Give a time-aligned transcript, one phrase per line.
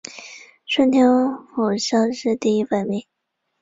[0.65, 1.05] 顺天
[1.53, 3.05] 府乡试第一百名。